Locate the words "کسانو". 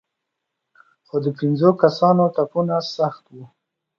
1.81-2.23